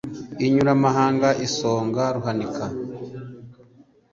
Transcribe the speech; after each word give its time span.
Inyuramahanga 0.45 1.29
isonga 1.47 2.03
Ruhanika, 2.15 2.65